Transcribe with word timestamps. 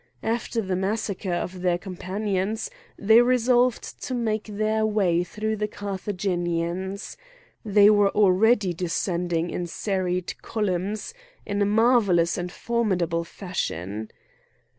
After 0.23 0.63
the 0.63 0.75
massacre 0.75 1.31
of 1.31 1.61
their 1.61 1.77
companions 1.77 2.71
they 2.97 3.21
resolved 3.21 4.01
to 4.01 4.15
make 4.15 4.45
their 4.45 4.83
way 4.83 5.23
through 5.23 5.57
the 5.57 5.67
Carthaginians; 5.67 7.17
they 7.63 7.87
were 7.87 8.09
already 8.09 8.73
descending 8.73 9.51
in 9.51 9.67
serried 9.67 10.33
columns, 10.41 11.13
in 11.45 11.61
a 11.61 11.65
marvellous 11.67 12.35
and 12.35 12.51
formidable 12.51 13.23
fashion. 13.23 14.09